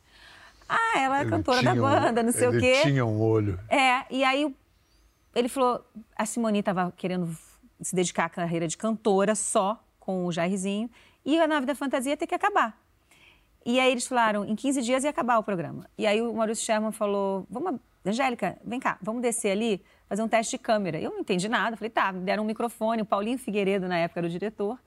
[0.68, 2.82] Ah, ela é Ele cantora da tinha um- banda, não sei o quê.
[2.84, 3.60] tinha um olho.
[3.70, 4.54] É, e aí
[5.36, 5.84] ele falou,
[6.16, 7.36] a Simone estava querendo
[7.82, 10.90] se dedicar à carreira de cantora só, com o Jairzinho,
[11.26, 12.78] e a Nave da Fantasia ia ter que acabar.
[13.66, 15.86] E aí eles falaram, em 15 dias ia acabar o programa.
[15.98, 20.28] E aí o Maurício Sherman falou, vamos, Angélica, vem cá, vamos descer ali, fazer um
[20.28, 21.00] teste de câmera.
[21.00, 24.20] Eu não entendi nada, falei, tá, me deram um microfone, o Paulinho Figueiredo, na época,
[24.20, 24.78] era o diretor,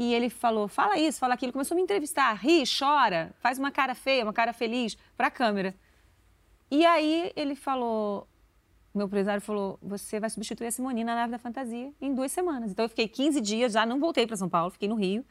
[0.00, 3.72] e ele falou, fala isso, fala aquilo, começou a me entrevistar, ri, chora, faz uma
[3.72, 5.74] cara feia, uma cara feliz, para a câmera.
[6.70, 8.28] E aí ele falou,
[8.94, 12.70] meu empresário falou, você vai substituir a Simone na nave da fantasia em duas semanas.
[12.70, 15.24] Então eu fiquei 15 dias, já não voltei para São Paulo, fiquei no Rio.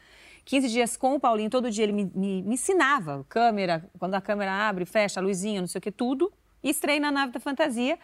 [0.44, 4.22] 15 dias com o Paulinho, todo dia ele me, me- me ensinava, câmera, quando a
[4.22, 6.32] câmera abre, fecha, a luzinha, não sei o que, tudo.
[6.64, 7.98] E estrei na nave da fantasia.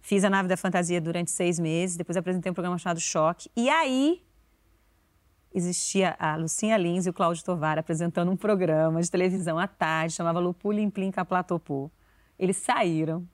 [0.00, 3.50] Fiz a nave da fantasia durante seis meses, depois apresentei um programa chamado Choque.
[3.56, 4.22] E aí
[5.56, 10.12] existia a Lucinha Lins e o Cláudio Tovar apresentando um programa de televisão à tarde,
[10.12, 11.90] chamava Lupulim Plim Caplatopô.
[12.38, 13.26] Eles saíram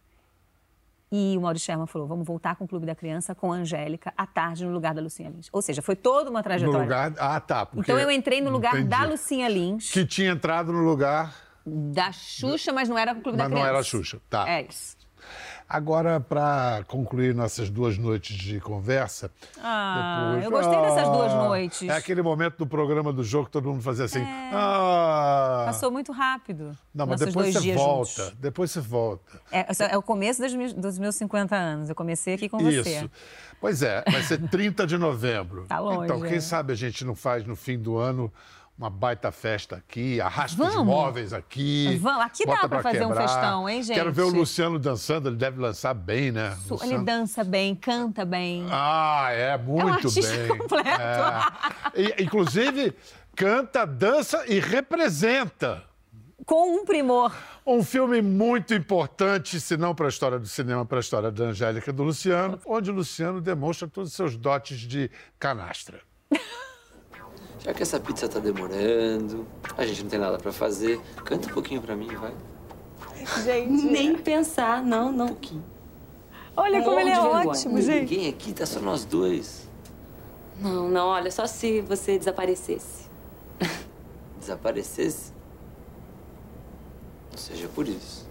[1.10, 4.14] e o Maurício Sherman falou: vamos voltar com o Clube da Criança com a Angélica
[4.16, 5.48] à tarde no lugar da Lucinha Lins.
[5.52, 6.78] Ou seja, foi toda uma trajetória.
[6.78, 7.12] No lugar...
[7.18, 7.68] Ah, tá.
[7.76, 8.88] Então eu entrei no lugar Entendi.
[8.88, 9.90] da Lucinha Lins.
[9.90, 11.34] Que tinha entrado no lugar.
[11.66, 13.72] Da Xuxa, mas não era com o Clube mas da Criança.
[13.72, 14.48] Mas não era a Xuxa, tá.
[14.48, 14.96] É isso.
[15.72, 19.30] Agora, para concluir nossas duas noites de conversa.
[19.58, 20.44] Ah, depois...
[20.44, 21.88] eu gostei ah, dessas duas noites.
[21.88, 24.20] É aquele momento do programa do jogo que todo mundo fazia assim.
[24.20, 24.50] É...
[24.52, 25.62] Ah.
[25.64, 26.76] Passou muito rápido.
[26.94, 28.22] Não, mas depois você volta.
[28.22, 28.38] Juntos.
[28.38, 29.40] Depois você volta.
[29.50, 31.88] É, é o começo dos meus, dos meus 50 anos.
[31.88, 32.84] Eu comecei aqui com Isso.
[32.84, 32.96] você.
[32.98, 33.10] Isso.
[33.58, 35.64] Pois é, vai ser 30 de novembro.
[35.68, 36.04] Tá longe.
[36.04, 36.40] Então, quem é.
[36.40, 38.30] sabe a gente não faz no fim do ano
[38.82, 40.74] uma baita festa aqui, arrasta Vamos.
[40.74, 41.96] os móveis aqui.
[42.02, 43.24] Vamos, aqui dá para fazer quebrar.
[43.24, 43.96] um festão, hein, gente?
[43.96, 46.56] Quero ver o Luciano dançando, ele deve lançar bem, né?
[46.66, 46.94] Su Luciano...
[46.94, 48.66] Ele dança bem, canta bem.
[48.70, 50.48] Ah, é, muito é um bem.
[50.58, 50.90] completo.
[50.90, 52.00] É.
[52.00, 52.92] E, inclusive,
[53.36, 55.84] canta, dança e representa.
[56.44, 57.32] Com um primor.
[57.64, 61.44] Um filme muito importante, se não para a história do cinema, para a história da
[61.44, 66.00] Angélica e do Luciano, onde o Luciano demonstra todos os seus dotes de canastra.
[67.62, 69.46] Já que essa pizza tá demorando,
[69.78, 72.34] a gente não tem nada pra fazer, canta um pouquinho pra mim, vai.
[73.44, 73.86] Gente.
[73.86, 75.26] Nem pensar, não, não.
[75.26, 75.64] Um pouquinho.
[76.56, 78.00] Olha um como ele é ótimo, gente.
[78.00, 79.68] Ninguém aqui, tá só nós dois.
[80.60, 83.08] Não, não, olha, só se você desaparecesse.
[84.40, 85.32] Desaparecesse?
[87.30, 88.28] Não seja por isso.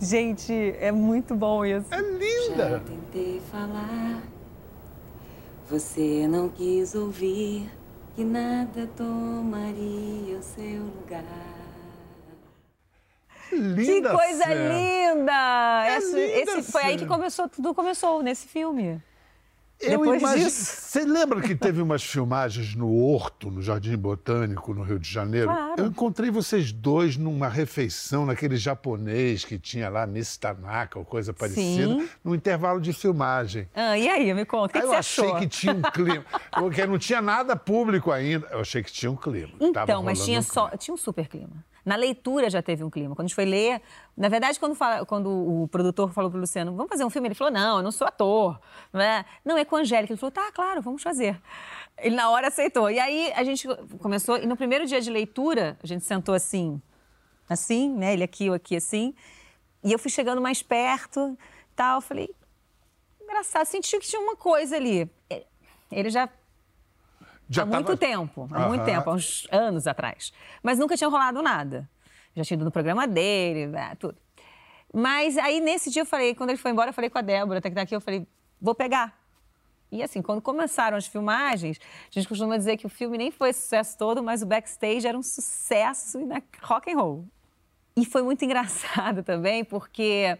[0.00, 1.86] Gente, é muito bom isso.
[1.92, 2.70] É linda!
[2.70, 4.20] Já tentei falar
[5.68, 7.70] você não quis ouvir
[8.14, 11.24] que nada tomaria o seu lugar.
[13.52, 14.72] Linda que coisa cena.
[14.72, 15.86] linda!
[15.86, 19.00] É esse, linda esse foi aí que começou, tudo começou nesse filme.
[19.84, 20.44] Eu Depois imagino.
[20.46, 20.82] disso.
[20.88, 25.48] Você lembra que teve umas filmagens no Horto, no Jardim Botânico, no Rio de Janeiro?
[25.48, 25.74] Claro.
[25.76, 31.32] Eu encontrei vocês dois numa refeição naquele japonês que tinha lá, Miss Tanaka ou coisa
[31.32, 32.08] parecida, Sim.
[32.22, 33.68] no intervalo de filmagem.
[33.74, 35.38] Ah, e aí, me conta, o que, que eu você achei achou?
[35.40, 36.24] que tinha um clima.
[36.54, 38.46] Porque não tinha nada público ainda.
[38.50, 39.52] Eu achei que tinha um clima.
[39.60, 40.78] Então, mas tinha um só, clima.
[40.78, 41.64] tinha um super clima.
[41.84, 43.14] Na leitura já teve um clima.
[43.14, 43.82] Quando a gente foi ler,
[44.16, 47.34] na verdade, quando, fala- quando o produtor falou pro Luciano, vamos fazer um filme, ele
[47.34, 48.58] falou, não, eu não sou ator,
[48.92, 49.24] não é?
[49.44, 50.12] Não, é com a Angélica.
[50.12, 51.38] Ele falou, tá, claro, vamos fazer.
[51.98, 52.90] Ele na hora aceitou.
[52.90, 53.68] E aí a gente
[54.00, 56.80] começou, e no primeiro dia de leitura, a gente sentou assim,
[57.48, 58.14] assim, né?
[58.14, 59.14] Ele aqui, eu aqui, assim.
[59.82, 61.36] E eu fui chegando mais perto,
[61.76, 62.34] tal, eu falei,
[63.20, 65.10] engraçado, senti que tinha uma coisa ali.
[65.92, 66.28] Ele já
[67.48, 68.84] Já há tava- muito tempo, há muito Aham.
[68.86, 70.32] tempo, há uns anos atrás.
[70.62, 71.88] Mas nunca tinha rolado nada.
[72.34, 74.16] Já tinha ido no programa dele, né, tudo.
[74.92, 77.58] Mas aí nesse dia eu falei, quando ele foi embora, eu falei com a Débora,
[77.58, 78.26] até que daqui eu falei,
[78.60, 79.18] vou pegar.
[79.92, 83.52] E assim, quando começaram as filmagens, a gente costuma dizer que o filme nem foi
[83.52, 87.24] sucesso todo, mas o backstage era um sucesso e na rock and roll.
[87.96, 90.36] E foi muito engraçado também, porque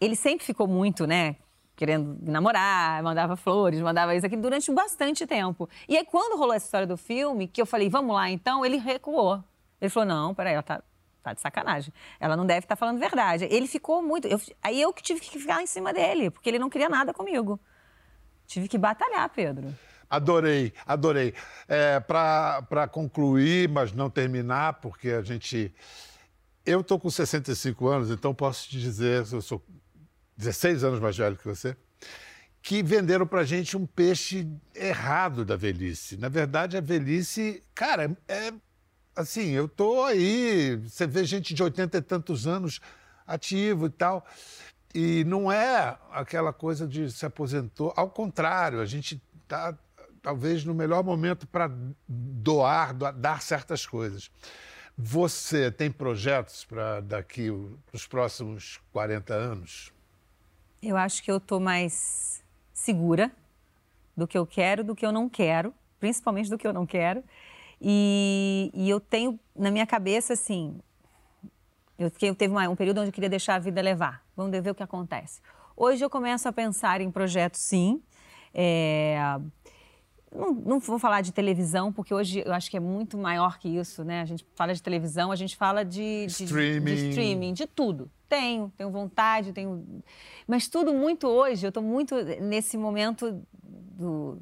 [0.00, 1.36] ele sempre ficou muito, né?
[1.76, 5.68] Querendo namorar, mandava flores, mandava isso aqui durante bastante tempo.
[5.86, 8.78] E aí, quando rolou essa história do filme, que eu falei, vamos lá então, ele
[8.78, 9.44] recuou.
[9.78, 10.82] Ele falou, não, peraí, ela tá,
[11.22, 11.92] tá de sacanagem.
[12.18, 13.44] Ela não deve estar falando verdade.
[13.50, 14.26] Ele ficou muito.
[14.26, 17.12] eu- aí eu que tive que ficar em cima dele, porque ele não queria nada
[17.12, 17.60] comigo.
[18.46, 19.68] Tive que batalhar, Pedro.
[20.08, 21.34] Adorei, adorei.
[21.68, 25.74] É, Para concluir, mas não terminar, porque a gente.
[26.64, 29.62] Eu estou com 65 anos, então posso te dizer, eu sou
[30.36, 31.76] 16 anos mais velho que você,
[32.62, 36.16] que venderam para gente um peixe errado da velhice.
[36.16, 38.52] Na verdade, a velhice, cara, é
[39.14, 42.80] assim, eu tô aí, você vê gente de 80 e tantos anos
[43.26, 44.26] ativo e tal.
[44.94, 47.92] E não é aquela coisa de se aposentou.
[47.96, 49.76] Ao contrário, a gente está
[50.22, 51.70] talvez no melhor momento para
[52.08, 54.30] doar, doar, dar certas coisas.
[54.98, 57.50] Você tem projetos para daqui
[57.92, 59.92] os próximos 40 anos?
[60.88, 63.32] Eu acho que eu tô mais segura
[64.16, 67.24] do que eu quero, do que eu não quero, principalmente do que eu não quero.
[67.80, 70.78] E, e eu tenho na minha cabeça assim,
[71.98, 74.24] eu, fiquei, eu teve uma- um período onde eu queria deixar a vida levar.
[74.36, 75.40] Vamos ver o que acontece.
[75.76, 78.00] Hoje eu começo a pensar em projetos, sim.
[78.54, 79.18] É,
[80.36, 83.68] não, não vou falar de televisão, porque hoje eu acho que é muito maior que
[83.68, 84.20] isso, né?
[84.20, 86.84] A gente fala de televisão, a gente fala de, de- Streaming.
[86.84, 88.10] de streaming, de tudo.
[88.28, 90.02] Tenho, tenho vontade, tenho.
[90.46, 94.38] Mas tudo muito hoje, eu estou muito nesse momento do,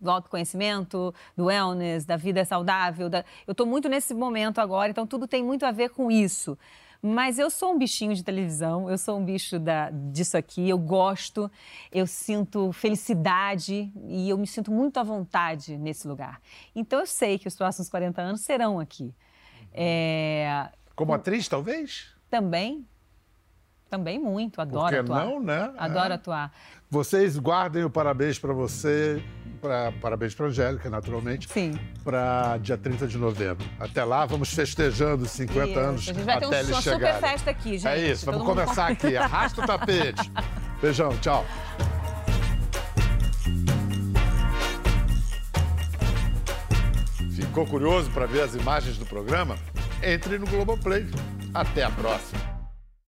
[0.00, 3.08] do autoconhecimento, do wellness, da vida saudável.
[3.08, 6.58] da- Eu estou muito nesse momento agora, então tudo tem muito a ver com isso.
[7.00, 10.76] Mas eu sou um bichinho de televisão, eu sou um bicho da, disso aqui, eu
[10.76, 11.48] gosto,
[11.92, 16.40] eu sinto felicidade e eu me sinto muito à vontade nesse lugar.
[16.74, 19.14] Então eu sei que os próximos 40 anos serão aqui.
[19.72, 22.12] É, Como atriz, talvez?
[22.28, 22.84] também,
[23.88, 25.24] também muito, adoro Por que atuar.
[25.24, 25.72] não, né?
[25.78, 26.14] Adoro É.
[26.16, 26.52] atuar.
[26.90, 29.22] Vocês guardem o parabéns para você,
[29.58, 31.78] pra, parabéns para Angélica, naturalmente, Sim.
[32.04, 33.66] para dia 30 de novembro.
[33.78, 36.70] Até lá, vamos festejando os 50 Isso, anos A gente vai ter até um- eles
[36.70, 37.86] uma super festa aqui, gente.
[37.86, 39.14] É isso, vamos começar aqui.
[39.18, 40.30] Arrasta o tapete.
[40.80, 41.44] Beijão, tchau.
[47.34, 49.56] Ficou curioso para ver as imagens do programa?
[50.02, 51.06] Entre no Globoplay.
[51.54, 52.57] Até a próxima.